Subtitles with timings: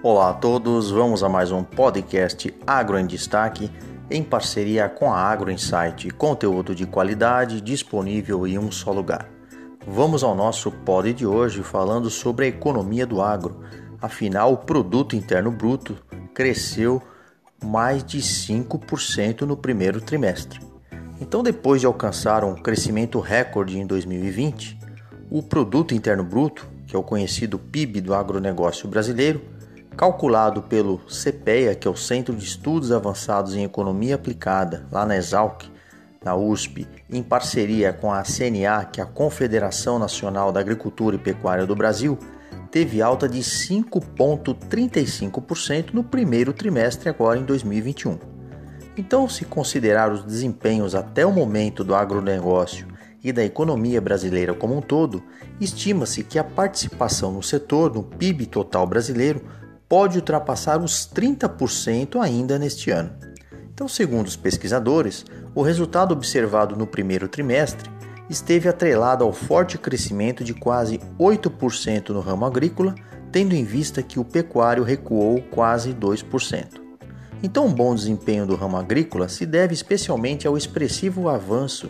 [0.00, 3.68] Olá a todos, vamos a mais um podcast Agro em Destaque
[4.08, 9.28] em parceria com a Agro Insight, conteúdo de qualidade disponível em um só lugar.
[9.84, 13.60] Vamos ao nosso pod de hoje falando sobre a economia do agro.
[14.00, 15.96] Afinal, o produto interno bruto
[16.32, 17.02] cresceu
[17.60, 20.60] mais de 5% no primeiro trimestre.
[21.20, 24.78] Então, depois de alcançar um crescimento recorde em 2020,
[25.28, 29.57] o produto interno bruto, que é o conhecido PIB do agronegócio brasileiro,
[29.98, 35.16] calculado pelo CPEA, que é o Centro de Estudos Avançados em Economia Aplicada, lá na
[35.16, 35.64] Exalc,
[36.24, 41.18] na USP, em parceria com a CNA, que é a Confederação Nacional da Agricultura e
[41.18, 42.16] Pecuária do Brasil,
[42.70, 48.20] teve alta de 5,35% no primeiro trimestre agora em 2021.
[48.96, 52.86] Então, se considerar os desempenhos até o momento do agronegócio
[53.22, 55.24] e da economia brasileira como um todo,
[55.60, 59.58] estima-se que a participação no setor no PIB total brasileiro
[59.88, 63.12] pode ultrapassar os 30% ainda neste ano.
[63.72, 67.90] Então, segundo os pesquisadores, o resultado observado no primeiro trimestre
[68.28, 72.94] esteve atrelado ao forte crescimento de quase 8% no ramo agrícola,
[73.32, 76.88] tendo em vista que o pecuário recuou quase 2%.
[77.42, 81.88] Então, o um bom desempenho do ramo agrícola se deve especialmente ao expressivo avanço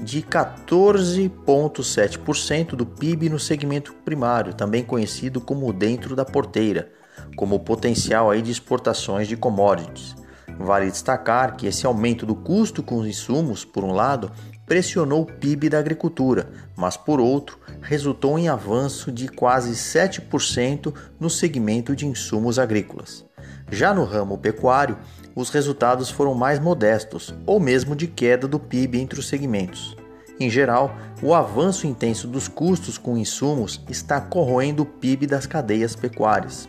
[0.00, 6.92] de 14,7% do PIB no segmento primário, também conhecido como dentro da porteira,
[7.36, 10.14] como potencial aí de exportações de commodities.
[10.58, 14.30] Vale destacar que esse aumento do custo com os insumos, por um lado,
[14.66, 21.28] pressionou o PIB da agricultura, mas por outro, resultou em avanço de quase 7% no
[21.28, 23.24] segmento de insumos agrícolas.
[23.70, 24.96] Já no ramo pecuário,
[25.34, 29.96] os resultados foram mais modestos, ou mesmo de queda do PIB entre os segmentos.
[30.38, 35.94] Em geral, o avanço intenso dos custos com insumos está corroendo o PIB das cadeias
[35.94, 36.68] pecuárias.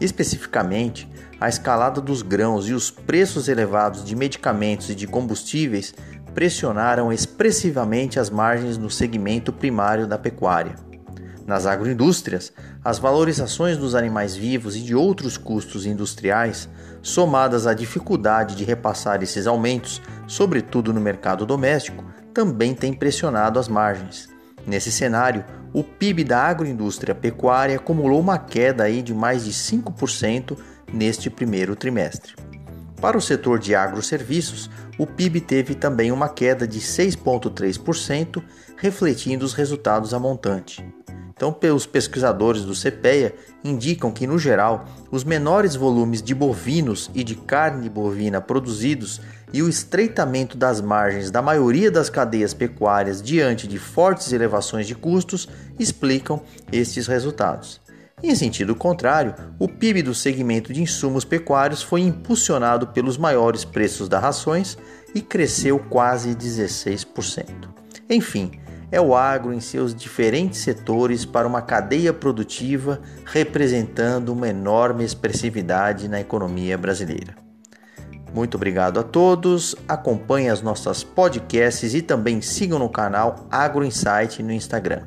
[0.00, 1.08] Especificamente,
[1.40, 5.94] a escalada dos grãos e os preços elevados de medicamentos e de combustíveis
[6.34, 10.74] pressionaram expressivamente as margens no segmento primário da pecuária.
[11.46, 12.52] Nas agroindústrias,
[12.82, 16.68] as valorizações dos animais vivos e de outros custos industriais,
[17.02, 22.02] somadas à dificuldade de repassar esses aumentos, sobretudo no mercado doméstico,
[22.32, 24.33] também têm pressionado as margens.
[24.66, 30.56] Nesse cenário, o PIB da agroindústria pecuária acumulou uma queda aí de mais de 5%
[30.92, 32.34] neste primeiro trimestre.
[33.00, 38.42] Para o setor de agroserviços, o PIB teve também uma queda de 6,3%,
[38.76, 40.82] refletindo os resultados a montante.
[41.36, 43.34] Então, os pesquisadores do CPEA
[43.64, 49.20] indicam que, no geral, os menores volumes de bovinos e de carne bovina produzidos
[49.52, 54.94] e o estreitamento das margens da maioria das cadeias pecuárias diante de fortes elevações de
[54.94, 56.40] custos explicam
[56.70, 57.80] estes resultados.
[58.22, 64.08] Em sentido contrário, o PIB do segmento de insumos pecuários foi impulsionado pelos maiores preços
[64.08, 64.78] das rações
[65.14, 67.44] e cresceu quase 16%.
[68.08, 68.52] Enfim,
[68.94, 76.06] é o agro em seus diferentes setores para uma cadeia produtiva representando uma enorme expressividade
[76.08, 77.34] na economia brasileira.
[78.32, 79.74] Muito obrigado a todos.
[79.88, 85.02] Acompanhe as nossas podcasts e também sigam no canal Agro Insight no Instagram.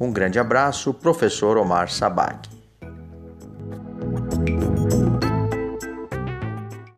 [0.00, 2.57] Um grande abraço, professor Omar Sabag.